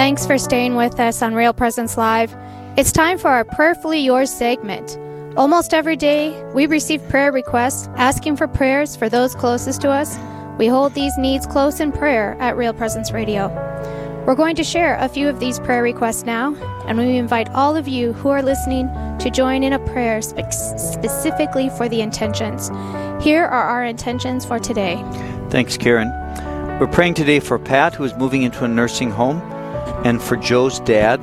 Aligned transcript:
Thanks 0.00 0.26
for 0.26 0.38
staying 0.38 0.76
with 0.76 0.98
us 0.98 1.20
on 1.20 1.34
Real 1.34 1.52
Presence 1.52 1.98
Live. 1.98 2.34
It's 2.78 2.90
time 2.90 3.18
for 3.18 3.28
our 3.28 3.44
Prayerfully 3.44 4.00
Yours 4.00 4.32
segment. 4.32 4.96
Almost 5.36 5.74
every 5.74 5.94
day, 5.94 6.42
we 6.54 6.64
receive 6.64 7.06
prayer 7.10 7.30
requests 7.30 7.86
asking 7.96 8.36
for 8.36 8.48
prayers 8.48 8.96
for 8.96 9.10
those 9.10 9.34
closest 9.34 9.82
to 9.82 9.90
us. 9.90 10.16
We 10.56 10.68
hold 10.68 10.94
these 10.94 11.12
needs 11.18 11.46
close 11.46 11.80
in 11.80 11.92
prayer 11.92 12.34
at 12.40 12.56
Real 12.56 12.72
Presence 12.72 13.12
Radio. 13.12 13.48
We're 14.26 14.36
going 14.36 14.56
to 14.56 14.64
share 14.64 14.96
a 14.96 15.06
few 15.06 15.28
of 15.28 15.38
these 15.38 15.60
prayer 15.60 15.82
requests 15.82 16.24
now, 16.24 16.54
and 16.86 16.96
we 16.96 17.18
invite 17.18 17.50
all 17.50 17.76
of 17.76 17.86
you 17.86 18.14
who 18.14 18.30
are 18.30 18.42
listening 18.42 18.88
to 19.18 19.28
join 19.28 19.62
in 19.62 19.74
a 19.74 19.78
prayer 19.80 20.22
spe- 20.22 20.50
specifically 20.50 21.68
for 21.76 21.90
the 21.90 22.00
intentions. 22.00 22.70
Here 23.22 23.44
are 23.44 23.64
our 23.64 23.84
intentions 23.84 24.46
for 24.46 24.58
today. 24.58 24.96
Thanks, 25.50 25.76
Karen. 25.76 26.08
We're 26.80 26.90
praying 26.90 27.14
today 27.14 27.38
for 27.38 27.58
Pat, 27.58 27.92
who 27.92 28.04
is 28.04 28.16
moving 28.16 28.44
into 28.44 28.64
a 28.64 28.68
nursing 28.68 29.10
home, 29.10 29.42
and 30.04 30.22
for 30.22 30.36
Joe's 30.36 30.80
dad, 30.80 31.18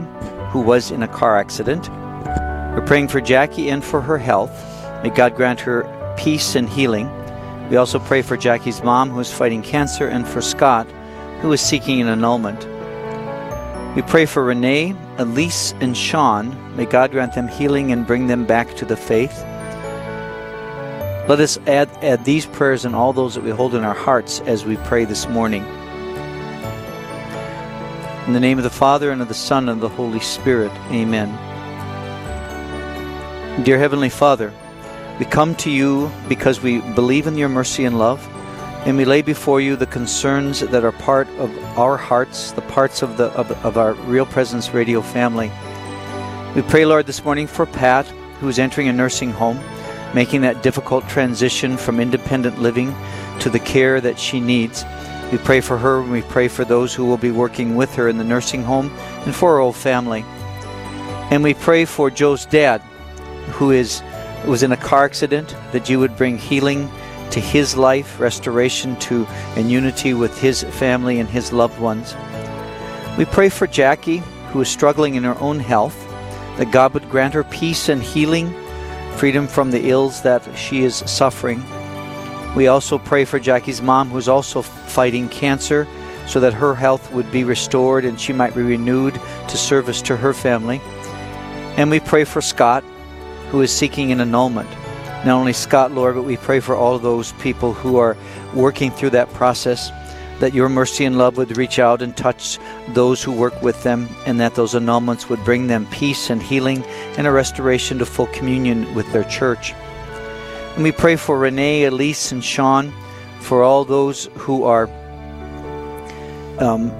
who 0.51 0.61
was 0.61 0.91
in 0.91 1.03
a 1.03 1.07
car 1.07 1.37
accident. 1.37 1.89
We're 2.75 2.85
praying 2.85 3.07
for 3.07 3.21
Jackie 3.21 3.69
and 3.69 3.83
for 3.83 4.01
her 4.01 4.17
health. 4.17 4.51
May 5.03 5.09
God 5.09 5.35
grant 5.35 5.59
her 5.61 5.83
peace 6.17 6.55
and 6.55 6.69
healing. 6.69 7.09
We 7.69 7.77
also 7.77 7.99
pray 7.99 8.21
for 8.21 8.37
Jackie's 8.37 8.83
mom, 8.83 9.09
who 9.09 9.19
is 9.19 9.33
fighting 9.33 9.61
cancer, 9.61 10.07
and 10.07 10.27
for 10.27 10.41
Scott, 10.41 10.87
who 11.41 11.51
is 11.51 11.61
seeking 11.61 12.01
an 12.01 12.07
annulment. 12.07 12.65
We 13.95 14.03
pray 14.03 14.25
for 14.25 14.43
Renee, 14.43 14.95
Elise, 15.17 15.73
and 15.81 15.97
Sean. 15.97 16.55
May 16.75 16.85
God 16.85 17.11
grant 17.11 17.33
them 17.33 17.47
healing 17.47 17.91
and 17.91 18.05
bring 18.05 18.27
them 18.27 18.45
back 18.45 18.75
to 18.75 18.85
the 18.85 18.95
faith. 18.95 19.43
Let 21.27 21.39
us 21.41 21.57
add, 21.67 21.89
add 22.03 22.23
these 22.23 22.45
prayers 22.45 22.85
and 22.85 22.95
all 22.95 23.11
those 23.11 23.35
that 23.35 23.43
we 23.43 23.49
hold 23.49 23.75
in 23.75 23.83
our 23.83 23.95
hearts 23.95 24.39
as 24.41 24.65
we 24.65 24.77
pray 24.77 25.03
this 25.03 25.27
morning. 25.27 25.65
In 28.27 28.33
the 28.33 28.41
name 28.41 28.57
of 28.57 28.65
the 28.65 28.69
Father, 28.69 29.11
and 29.11 29.21
of 29.21 29.29
the 29.29 29.33
Son, 29.33 29.69
and 29.69 29.81
of 29.81 29.89
the 29.89 29.95
Holy 29.95 30.19
Spirit, 30.19 30.73
amen. 30.91 31.29
Dear 33.63 33.79
Heavenly 33.79 34.09
Father, 34.09 34.53
we 35.17 35.23
come 35.23 35.55
to 35.55 35.71
you 35.71 36.11
because 36.27 36.61
we 36.61 36.81
believe 36.93 37.25
in 37.25 37.37
your 37.37 37.47
mercy 37.47 37.85
and 37.85 37.97
love, 37.97 38.27
and 38.85 38.97
we 38.97 39.05
lay 39.05 39.21
before 39.21 39.61
you 39.61 39.77
the 39.77 39.85
concerns 39.85 40.59
that 40.59 40.83
are 40.83 40.91
part 40.91 41.29
of 41.39 41.57
our 41.79 41.95
hearts, 41.95 42.51
the 42.51 42.63
parts 42.63 43.01
of, 43.01 43.15
the, 43.15 43.27
of, 43.27 43.49
of 43.65 43.77
our 43.77 43.93
Real 43.93 44.25
Presence 44.25 44.71
Radio 44.73 45.01
family. 45.01 45.49
We 46.53 46.63
pray, 46.63 46.85
Lord, 46.85 47.05
this 47.05 47.23
morning 47.23 47.47
for 47.47 47.65
Pat, 47.65 48.07
who 48.41 48.49
is 48.49 48.59
entering 48.59 48.89
a 48.89 48.93
nursing 48.93 49.31
home, 49.31 49.57
making 50.13 50.41
that 50.41 50.63
difficult 50.63 51.07
transition 51.07 51.77
from 51.77 52.01
independent 52.01 52.59
living 52.59 52.93
to 53.39 53.49
the 53.49 53.59
care 53.59 54.01
that 54.01 54.19
she 54.19 54.41
needs. 54.41 54.83
We 55.31 55.37
pray 55.39 55.61
for 55.61 55.77
her 55.77 55.99
and 55.99 56.11
we 56.11 56.21
pray 56.21 56.47
for 56.47 56.63
those 56.63 56.93
who 56.93 57.05
will 57.05 57.17
be 57.17 57.31
working 57.31 57.75
with 57.75 57.93
her 57.95 58.07
in 58.07 58.17
the 58.17 58.23
nursing 58.23 58.63
home 58.63 58.89
and 59.25 59.35
for 59.35 59.55
her 59.55 59.59
whole 59.59 59.73
family. 59.73 60.23
And 61.29 61.43
we 61.43 61.53
pray 61.53 61.83
for 61.83 62.09
Joe's 62.09 62.45
dad, 62.45 62.81
who 63.51 63.71
is 63.71 64.01
was 64.45 64.63
in 64.63 64.71
a 64.71 64.77
car 64.77 65.03
accident, 65.03 65.55
that 65.73 65.89
you 65.89 65.99
would 65.99 66.15
bring 66.15 66.37
healing 66.37 66.89
to 67.31 67.39
his 67.41 67.75
life, 67.75 68.19
restoration 68.19 68.95
to 68.97 69.25
and 69.57 69.69
unity 69.69 70.13
with 70.13 70.39
his 70.39 70.63
family 70.63 71.19
and 71.19 71.27
his 71.27 71.51
loved 71.51 71.79
ones. 71.79 72.15
We 73.17 73.25
pray 73.25 73.49
for 73.49 73.67
Jackie, 73.67 74.23
who 74.51 74.61
is 74.61 74.69
struggling 74.69 75.15
in 75.15 75.23
her 75.23 75.37
own 75.39 75.59
health, 75.59 75.97
that 76.57 76.71
God 76.71 76.93
would 76.93 77.09
grant 77.09 77.33
her 77.33 77.43
peace 77.43 77.89
and 77.89 78.01
healing, 78.01 78.53
freedom 79.17 79.47
from 79.47 79.71
the 79.71 79.89
ills 79.89 80.21
that 80.21 80.43
she 80.55 80.83
is 80.83 80.97
suffering. 81.05 81.61
We 82.55 82.67
also 82.67 82.97
pray 82.97 83.25
for 83.25 83.39
Jackie's 83.39 83.81
mom, 83.81 84.09
who's 84.09 84.27
also 84.27 84.61
fighting 84.61 85.29
cancer, 85.29 85.87
so 86.27 86.39
that 86.39 86.53
her 86.53 86.75
health 86.75 87.11
would 87.13 87.31
be 87.31 87.43
restored 87.43 88.03
and 88.03 88.19
she 88.19 88.33
might 88.33 88.55
be 88.55 88.61
renewed 88.61 89.19
to 89.47 89.57
service 89.57 90.01
to 90.03 90.17
her 90.17 90.33
family. 90.33 90.81
And 91.77 91.89
we 91.91 91.99
pray 91.99 92.23
for 92.23 92.41
Scott, 92.41 92.83
who 93.49 93.61
is 93.61 93.71
seeking 93.71 94.11
an 94.11 94.19
annulment. 94.19 94.69
Not 95.25 95.39
only 95.39 95.53
Scott, 95.53 95.91
Lord, 95.91 96.15
but 96.15 96.23
we 96.23 96.37
pray 96.37 96.59
for 96.59 96.75
all 96.75 96.95
of 96.95 97.01
those 97.01 97.31
people 97.33 97.73
who 97.73 97.97
are 97.97 98.17
working 98.53 98.91
through 98.91 99.11
that 99.11 99.31
process, 99.33 99.89
that 100.39 100.53
your 100.53 100.69
mercy 100.69 101.05
and 101.05 101.17
love 101.17 101.37
would 101.37 101.57
reach 101.57 101.79
out 101.79 102.01
and 102.01 102.15
touch 102.15 102.59
those 102.89 103.23
who 103.23 103.31
work 103.31 103.61
with 103.61 103.83
them, 103.83 104.07
and 104.25 104.39
that 104.39 104.55
those 104.55 104.73
annulments 104.73 105.29
would 105.29 105.43
bring 105.43 105.67
them 105.67 105.87
peace 105.87 106.29
and 106.29 106.41
healing 106.41 106.83
and 107.17 107.25
a 107.25 107.31
restoration 107.31 107.99
to 107.99 108.05
full 108.05 108.27
communion 108.27 108.93
with 108.95 109.11
their 109.13 109.23
church. 109.23 109.73
And 110.77 110.83
we 110.83 110.91
pray 110.91 111.15
for 111.15 111.39
Renee, 111.39 111.85
Elise, 111.85 112.31
and 112.31 112.43
Sean, 112.43 112.93
for 113.39 113.63
all 113.63 113.83
those 113.83 114.29
who 114.35 114.63
are 114.63 114.87
um, 116.59 116.91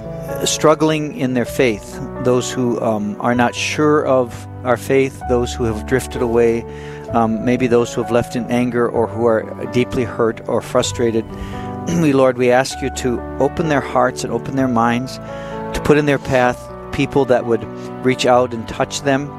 struggling 0.48 1.16
in 1.16 1.36
their 1.36 1.46
faith, 1.46 1.94
those 2.24 2.52
who 2.52 2.82
um, 2.82 3.16
are 3.20 3.36
not 3.36 3.54
sure 3.54 4.04
of 4.08 4.48
our 4.66 4.78
faith, 4.78 5.22
those 5.30 5.54
who 5.54 5.66
have 5.66 5.86
drifted 5.86 6.24
away, 6.24 6.64
um, 7.10 7.46
maybe 7.46 7.68
those 7.68 7.94
who 7.94 8.02
have 8.02 8.10
left 8.10 8.36
in 8.36 8.50
anger 8.50 8.90
or 8.90 9.06
who 9.06 9.28
are 9.28 9.44
deeply 9.74 10.06
hurt 10.06 10.42
or 10.50 10.60
frustrated. 10.60 11.24
we, 12.02 12.14
Lord, 12.14 12.40
we 12.40 12.50
ask 12.50 12.82
you 12.82 12.90
to 12.90 13.22
open 13.40 13.70
their 13.70 13.80
hearts 13.80 14.24
and 14.24 14.34
open 14.34 14.56
their 14.56 14.68
minds, 14.68 15.18
to 15.18 15.82
put 15.86 16.00
in 16.00 16.08
their 16.08 16.18
path 16.18 16.68
people 16.94 17.26
that 17.26 17.46
would 17.46 17.64
reach 18.04 18.26
out 18.26 18.56
and 18.56 18.68
touch 18.68 19.04
them, 19.04 19.30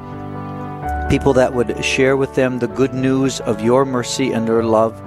people 1.09 1.33
that 1.33 1.53
would 1.53 1.83
share 1.83 2.15
with 2.15 2.35
them 2.35 2.59
the 2.59 2.67
good 2.67 2.93
news 2.93 3.39
of 3.41 3.61
your 3.61 3.85
mercy 3.85 4.31
and 4.31 4.47
your 4.47 4.63
love, 4.63 4.99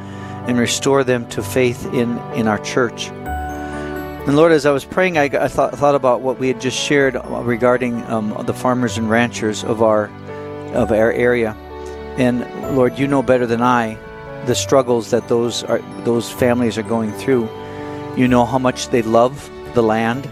and 0.49 0.59
restore 0.59 1.05
them 1.05 1.29
to 1.29 1.43
faith 1.43 1.87
in, 1.95 2.19
in 2.35 2.49
our 2.49 2.59
church. 2.59 3.09
And 3.09 4.37
Lord, 4.37 4.53
as 4.53 4.67
I 4.67 4.71
was 4.73 4.85
praying, 4.85 5.19
I, 5.19 5.25
I 5.25 5.49
thought, 5.49 5.75
thought 5.75 5.95
about 5.95 6.21
what 6.21 6.39
we 6.39 6.49
had 6.49 6.61
just 6.61 6.79
shared 6.79 7.17
regarding 7.29 8.03
um, 8.05 8.37
the 8.47 8.55
farmers 8.55 8.99
and 8.99 9.11
ranchers 9.11 9.65
of 9.65 9.83
our 9.83 10.11
of 10.75 10.91
our 10.91 11.13
area. 11.13 11.55
And 12.17 12.41
Lord, 12.77 12.99
you 12.99 13.07
know 13.07 13.23
better 13.23 13.47
than 13.47 13.63
I 13.63 13.99
the 14.47 14.55
struggles 14.55 15.11
that 15.11 15.29
those 15.29 15.63
are 15.65 15.81
those 16.05 16.31
families 16.31 16.79
are 16.79 16.83
going 16.83 17.13
through. 17.13 17.49
You 18.17 18.29
know 18.29 18.45
how 18.45 18.59
much 18.59 18.89
they 18.89 19.03
love 19.03 19.51
the 19.75 19.83
land, 19.83 20.27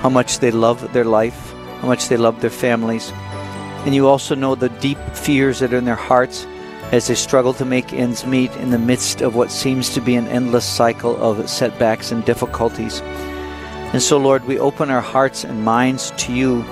how 0.00 0.08
much 0.08 0.38
they 0.38 0.50
love 0.50 0.92
their 0.92 1.04
life, 1.04 1.52
how 1.80 1.86
much 1.86 2.08
they 2.08 2.16
love 2.16 2.40
their 2.40 2.50
families. 2.50 3.12
And 3.84 3.94
you 3.94 4.06
also 4.06 4.34
know 4.34 4.54
the 4.54 4.68
deep 4.68 4.98
fears 5.12 5.58
that 5.58 5.72
are 5.72 5.78
in 5.78 5.84
their 5.84 5.94
hearts 5.94 6.46
as 6.92 7.06
they 7.06 7.14
struggle 7.14 7.54
to 7.54 7.64
make 7.64 7.92
ends 7.92 8.26
meet 8.26 8.54
in 8.56 8.70
the 8.70 8.78
midst 8.78 9.22
of 9.22 9.34
what 9.34 9.50
seems 9.50 9.90
to 9.94 10.00
be 10.00 10.14
an 10.14 10.28
endless 10.28 10.64
cycle 10.64 11.16
of 11.22 11.48
setbacks 11.48 12.12
and 12.12 12.24
difficulties. 12.24 13.00
And 13.92 14.02
so, 14.02 14.18
Lord, 14.18 14.44
we 14.46 14.58
open 14.58 14.90
our 14.90 15.00
hearts 15.00 15.42
and 15.44 15.64
minds 15.64 16.12
to 16.18 16.32
you, 16.32 16.64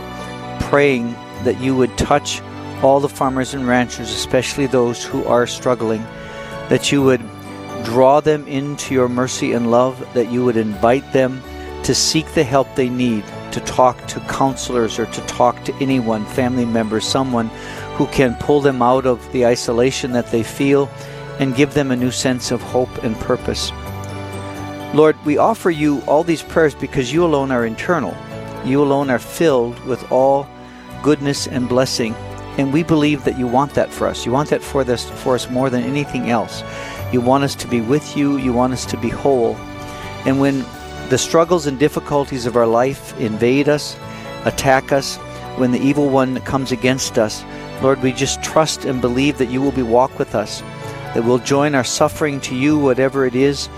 praying 0.60 1.12
that 1.44 1.60
you 1.60 1.74
would 1.74 1.96
touch 1.98 2.40
all 2.82 3.00
the 3.00 3.08
farmers 3.08 3.54
and 3.54 3.66
ranchers, 3.66 4.10
especially 4.10 4.66
those 4.66 5.04
who 5.04 5.24
are 5.24 5.46
struggling, 5.46 6.02
that 6.68 6.92
you 6.92 7.02
would 7.02 7.22
draw 7.84 8.20
them 8.20 8.46
into 8.46 8.94
your 8.94 9.08
mercy 9.08 9.52
and 9.52 9.70
love, 9.70 10.06
that 10.14 10.30
you 10.30 10.44
would 10.44 10.56
invite 10.56 11.12
them 11.12 11.42
to 11.82 11.94
seek 11.94 12.26
the 12.34 12.44
help 12.44 12.74
they 12.74 12.88
need, 12.88 13.24
to 13.52 13.60
talk 13.60 14.06
to 14.08 14.20
counselors 14.20 14.98
or 14.98 15.06
to 15.06 15.20
talk 15.22 15.64
to 15.64 15.74
anyone, 15.80 16.24
family 16.26 16.64
members, 16.64 17.04
someone 17.04 17.48
who 17.96 18.06
can 18.08 18.34
pull 18.36 18.60
them 18.60 18.82
out 18.82 19.06
of 19.06 19.32
the 19.32 19.46
isolation 19.46 20.12
that 20.12 20.30
they 20.30 20.42
feel 20.42 20.88
and 21.38 21.56
give 21.56 21.74
them 21.74 21.90
a 21.90 21.96
new 21.96 22.10
sense 22.10 22.50
of 22.50 22.60
hope 22.62 23.02
and 23.02 23.16
purpose. 23.16 23.72
Lord, 24.94 25.16
we 25.24 25.38
offer 25.38 25.70
you 25.70 26.00
all 26.02 26.24
these 26.24 26.42
prayers 26.42 26.74
because 26.74 27.12
you 27.12 27.24
alone 27.24 27.50
are 27.50 27.64
internal. 27.64 28.16
You 28.64 28.82
alone 28.82 29.08
are 29.08 29.18
filled 29.18 29.78
with 29.84 30.10
all 30.10 30.48
goodness 31.02 31.46
and 31.46 31.68
blessing. 31.68 32.14
And 32.58 32.72
we 32.72 32.82
believe 32.82 33.24
that 33.24 33.38
you 33.38 33.46
want 33.46 33.74
that 33.74 33.92
for 33.92 34.06
us. 34.06 34.26
You 34.26 34.32
want 34.32 34.50
that 34.50 34.62
for, 34.62 34.84
this, 34.84 35.08
for 35.08 35.34
us 35.34 35.48
more 35.48 35.70
than 35.70 35.84
anything 35.84 36.30
else. 36.30 36.62
You 37.12 37.20
want 37.20 37.44
us 37.44 37.54
to 37.56 37.68
be 37.68 37.80
with 37.80 38.16
you. 38.16 38.36
You 38.36 38.52
want 38.52 38.72
us 38.72 38.84
to 38.86 38.96
be 38.96 39.08
whole. 39.08 39.56
And 40.26 40.40
when 40.40 40.64
the 41.10 41.18
struggles 41.18 41.66
and 41.66 41.76
difficulties 41.76 42.46
of 42.46 42.56
our 42.56 42.68
life 42.68 43.18
invade 43.18 43.68
us, 43.68 43.96
attack 44.44 44.92
us, 44.92 45.16
when 45.56 45.72
the 45.72 45.80
evil 45.80 46.08
one 46.08 46.40
comes 46.42 46.70
against 46.70 47.18
us, 47.18 47.44
Lord, 47.82 48.00
we 48.00 48.12
just 48.12 48.42
trust 48.44 48.84
and 48.84 49.00
believe 49.00 49.36
that 49.38 49.50
you 49.50 49.60
will 49.60 49.72
be 49.72 49.82
walk 49.82 50.20
with 50.20 50.36
us, 50.36 50.60
that 51.14 51.24
we'll 51.24 51.38
join 51.38 51.74
our 51.74 51.82
suffering 51.82 52.40
to 52.42 52.54
you, 52.54 52.78
whatever 52.78 53.26
it 53.26 53.34
is, 53.34 53.68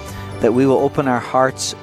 that 0.40 0.52
we 0.52 0.66
will 0.66 0.76
open 0.76 1.08
our 1.08 1.20
hearts 1.20 1.74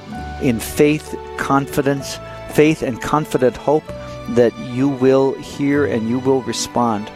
in 0.43 0.59
faith, 0.59 1.17
confidence, 1.37 2.19
faith 2.51 2.83
and 2.83 3.01
confident 3.01 3.57
hope 3.57 3.87
that 4.29 4.55
you 4.59 4.87
will 4.87 5.33
hear 5.33 5.83
and 5.85 6.07
you 6.07 6.19
will 6.19 6.43
respond. 6.43 7.09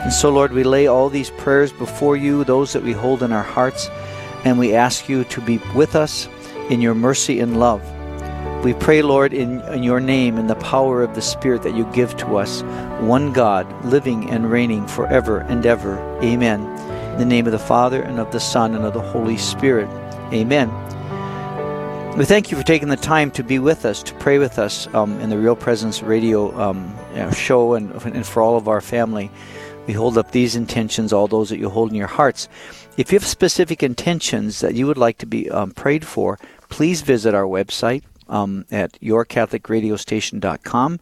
And 0.00 0.12
so, 0.12 0.30
Lord, 0.30 0.52
we 0.52 0.64
lay 0.64 0.88
all 0.88 1.08
these 1.08 1.30
prayers 1.30 1.72
before 1.72 2.16
you, 2.16 2.42
those 2.42 2.72
that 2.72 2.82
we 2.82 2.92
hold 2.92 3.22
in 3.22 3.30
our 3.30 3.44
hearts, 3.44 3.88
and 4.44 4.58
we 4.58 4.74
ask 4.74 5.08
you 5.08 5.22
to 5.24 5.40
be 5.40 5.58
with 5.74 5.94
us 5.94 6.28
in 6.70 6.80
your 6.80 6.94
mercy 6.94 7.40
and 7.40 7.58
love. 7.58 7.82
We 8.64 8.74
pray, 8.74 9.02
Lord, 9.02 9.32
in, 9.32 9.60
in 9.72 9.82
your 9.82 10.00
name, 10.00 10.38
in 10.38 10.48
the 10.48 10.56
power 10.56 11.02
of 11.02 11.14
the 11.14 11.22
Spirit 11.22 11.62
that 11.62 11.76
you 11.76 11.84
give 11.92 12.16
to 12.16 12.36
us, 12.36 12.62
one 13.00 13.32
God, 13.32 13.66
living 13.84 14.30
and 14.30 14.50
reigning 14.50 14.86
forever 14.86 15.38
and 15.38 15.64
ever. 15.64 15.98
Amen. 16.22 16.62
In 17.12 17.18
the 17.18 17.24
name 17.24 17.46
of 17.46 17.52
the 17.52 17.58
Father, 17.58 18.02
and 18.02 18.18
of 18.18 18.32
the 18.32 18.40
Son, 18.40 18.74
and 18.74 18.84
of 18.84 18.94
the 18.94 19.00
Holy 19.00 19.36
Spirit. 19.36 19.88
Amen. 20.32 20.68
We 22.16 22.24
thank 22.24 22.50
you 22.50 22.56
for 22.56 22.64
taking 22.64 22.88
the 22.88 22.96
time 22.96 23.30
to 23.32 23.44
be 23.44 23.58
with 23.58 23.84
us, 23.84 24.02
to 24.02 24.14
pray 24.14 24.38
with 24.38 24.58
us 24.58 24.88
um, 24.94 25.20
in 25.20 25.28
the 25.28 25.38
Real 25.38 25.54
Presence 25.54 26.02
Radio 26.02 26.58
um, 26.58 26.96
know, 27.14 27.30
show, 27.30 27.74
and, 27.74 27.92
and 28.06 28.26
for 28.26 28.42
all 28.42 28.56
of 28.56 28.68
our 28.68 28.80
family. 28.80 29.30
We 29.86 29.92
hold 29.92 30.18
up 30.18 30.32
these 30.32 30.56
intentions, 30.56 31.12
all 31.12 31.28
those 31.28 31.50
that 31.50 31.58
you 31.58 31.68
hold 31.68 31.90
in 31.90 31.94
your 31.94 32.06
hearts. 32.06 32.48
If 32.96 33.12
you 33.12 33.18
have 33.18 33.26
specific 33.26 33.82
intentions 33.82 34.60
that 34.60 34.74
you 34.74 34.86
would 34.86 34.96
like 34.96 35.18
to 35.18 35.26
be 35.26 35.50
um, 35.50 35.72
prayed 35.72 36.06
for, 36.06 36.38
please 36.68 37.02
visit 37.02 37.34
our 37.34 37.44
website 37.44 38.02
um, 38.28 38.64
at 38.70 38.92
yourcatholicradiostation.com. 39.00 41.00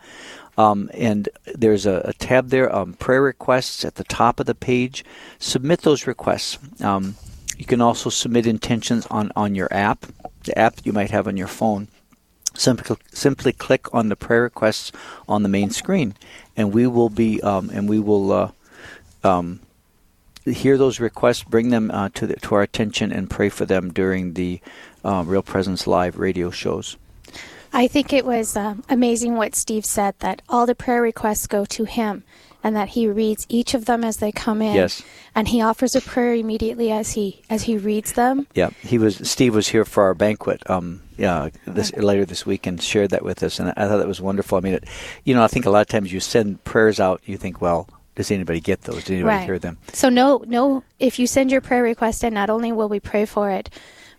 Um, 0.57 0.91
and 0.95 1.29
there's 1.55 1.85
a, 1.85 2.03
a 2.05 2.13
tab 2.13 2.51
there, 2.51 2.75
um, 2.75 2.95
prayer 2.95 3.23
requests 3.23 3.85
at 3.85 3.97
the 3.97 4.05
top 4.05 4.39
of 4.39 4.47
the 4.47 4.55
page. 4.55 5.05
Submit 5.39 5.83
those 5.83 6.07
requests. 6.07 6.59
Um, 6.81 7.17
you 7.59 7.65
can 7.65 7.81
also 7.81 8.11
submit 8.11 8.47
intentions 8.47 9.07
on, 9.07 9.33
on 9.35 9.55
your 9.55 9.69
app, 9.73 10.07
the 10.45 10.57
app 10.57 10.77
you 10.85 10.93
might 10.93 11.11
have 11.11 11.27
on 11.27 11.37
your 11.37 11.49
phone. 11.49 11.89
Simply, 12.57 12.97
simply 13.13 13.53
click 13.53 13.93
on 13.93 14.09
the 14.09 14.17
prayer 14.17 14.43
requests 14.43 14.93
on 15.29 15.43
the 15.43 15.49
main 15.49 15.71
screen, 15.71 16.15
and 16.57 16.73
we 16.73 16.87
will 16.87 17.11
be 17.11 17.43
um, 17.43 17.69
and 17.71 17.89
we 17.89 17.99
will 17.99 18.31
uh, 18.31 18.51
um, 19.25 19.59
hear 20.45 20.77
those 20.77 21.01
requests, 21.01 21.43
bring 21.43 21.71
them 21.71 21.91
uh, 21.91 22.11
to 22.15 22.27
the, 22.27 22.37
to 22.37 22.55
our 22.55 22.63
attention, 22.63 23.13
and 23.13 23.31
pray 23.31 23.49
for 23.49 23.65
them 23.65 23.93
during 23.93 24.35
the 24.35 24.61
uh, 25.05 25.25
Real 25.27 25.43
Presence 25.43 25.87
Live 25.87 26.19
radio 26.19 26.51
shows. 26.51 26.97
I 27.73 27.89
think 27.89 28.13
it 28.13 28.25
was 28.25 28.57
um, 28.57 28.85
amazing 28.89 29.35
what 29.35 29.57
Steve 29.57 29.85
said 29.85 30.15
that 30.21 30.43
all 30.49 30.65
the 30.65 30.77
prayer 30.77 31.03
requests 31.03 31.49
go 31.49 31.65
to 31.65 31.85
him 31.85 32.23
and 32.63 32.75
that 32.77 32.91
he 32.91 33.07
reads 33.07 33.47
each 33.49 33.75
of 33.75 33.85
them 33.85 34.05
as 34.05 34.19
they 34.19 34.31
come 34.31 34.63
in. 34.63 34.75
Yes. 34.75 35.03
And 35.35 35.49
he 35.49 35.61
offers 35.61 35.97
a 35.97 36.01
prayer 36.01 36.35
immediately 36.35 36.93
as 36.93 37.13
he 37.13 37.43
as 37.51 37.65
he 37.65 37.77
reads 37.77 38.13
them. 38.13 38.47
Yeah, 38.55 38.71
he 38.81 38.97
was. 38.97 39.29
Steve 39.29 39.55
was 39.55 39.69
here 39.69 39.85
for 39.85 40.05
our 40.05 40.15
banquet. 40.15 40.63
Um, 40.71 41.03
yeah, 41.19 41.51
this 41.67 41.93
later 41.93 42.25
this 42.25 42.47
week 42.47 42.67
and 42.67 42.83
shared 42.83 43.11
that 43.11 43.25
with 43.25 43.43
us, 43.43 43.59
and 43.59 43.71
I 43.77 43.87
thought 43.87 43.99
that 43.99 44.09
was 44.09 44.21
wonderful. 44.21 44.57
I 44.57 44.61
mean, 44.63 44.75
it, 44.75 44.85
you 45.25 45.35
know, 45.35 45.43
I 45.43 45.49
think 45.49 45.67
a 45.67 45.71
lot 45.71 45.83
of 45.83 45.89
times 45.89 46.13
you 46.13 46.21
send 46.21 46.65
prayers 46.65 46.99
out, 46.99 47.21
you 47.25 47.37
think, 47.37 47.61
well, 47.61 47.89
does 48.15 48.31
anybody 48.31 48.61
get 48.61 48.83
those? 48.83 49.03
Does 49.05 49.11
anybody 49.11 49.37
Right. 49.37 49.45
hear 49.45 49.59
them? 49.59 49.79
So 49.93 50.09
no 50.09 50.45
no 50.47 50.85
if 50.99 51.19
you 51.19 51.27
send 51.27 51.51
your 51.51 51.61
prayer 51.61 51.83
request 51.83 52.25
in, 52.25 52.35
not 52.35 52.51
only 52.51 52.73
will 52.73 52.89
we 52.89 53.01
pray 53.01 53.25
for 53.27 53.51
it, 53.51 53.71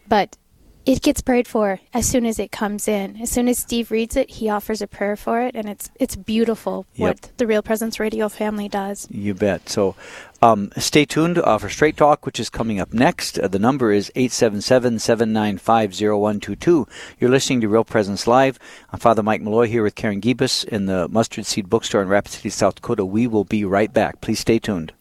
but 0.08 0.38
it 0.86 1.02
gets 1.02 1.22
prayed 1.22 1.48
for 1.48 1.80
as 1.94 2.08
soon 2.08 2.26
as 2.26 2.38
it 2.38 2.52
comes 2.52 2.88
in. 2.88 3.18
As 3.22 3.32
soon 3.32 3.48
as 3.48 3.58
Steve 3.58 3.90
reads 3.90 4.16
it, 4.16 4.30
he 4.30 4.50
offers 4.50 4.82
a 4.82 4.88
prayer 4.88 5.16
for 5.16 5.42
it, 5.42 5.56
and 5.56 5.68
it's 5.68 5.90
it's 6.00 6.16
beautiful 6.16 6.86
Yep. 6.96 7.08
what 7.08 7.32
the 7.38 7.48
Real 7.48 7.62
Presence 7.64 8.00
Radio 8.00 8.30
family 8.30 8.70
does. 8.70 9.08
You 9.10 9.34
bet. 9.34 9.68
So 9.68 9.96
um, 10.42 10.72
stay 10.78 11.06
tuned 11.06 11.40
uh, 11.40 11.58
for 11.58 11.70
Straight 11.70 11.98
Talk, 11.98 12.26
which 12.26 12.40
is 12.40 12.50
coming 12.50 12.80
up 12.80 12.94
next. 12.94 13.40
Uh, 13.40 13.48
the 13.48 13.58
number 13.60 13.92
is 13.92 14.12
877 14.16 15.00
795 15.00 15.92
0122. 15.94 16.88
You're 17.20 17.30
listening 17.32 17.62
to 17.62 17.68
Real 17.70 17.84
Presence 17.84 18.28
Live. 18.28 18.60
I'm 18.92 19.00
Father 19.00 19.24
Mike 19.24 19.42
Malloy 19.42 19.68
here 19.68 19.82
with 19.84 19.96
Karen 19.96 20.22
Gibas 20.22 20.64
in 20.66 20.86
the 20.86 21.08
Mustard 21.08 21.46
Seed 21.48 21.70
Bookstore 21.70 22.04
in 22.04 22.10
Rapid 22.10 22.32
City, 22.34 22.50
South 22.50 22.76
Dakota. 22.76 23.04
We 23.06 23.26
will 23.26 23.44
be 23.46 23.66
right 23.66 23.92
back. 23.92 24.22
Please 24.22 24.40
stay 24.40 24.60
tuned. 24.60 24.94